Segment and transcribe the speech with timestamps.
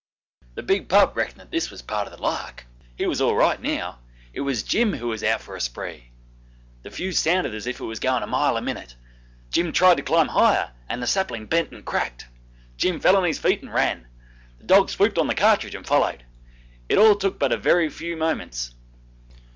[0.55, 2.65] The big pup reckoned that this was part of the lark
[2.95, 3.99] he was all right now
[4.33, 6.09] it was Jim who was out for a spree.
[6.81, 8.95] The fuse sounded as if it were going a mile a minute.
[9.51, 12.25] Jim tried to climb higher and the sapling bent and cracked.
[12.77, 14.07] Jim fell on his feet and ran.
[14.57, 16.25] The dog swooped on the cartridge and followed.
[16.89, 18.73] It all took but a very few moments.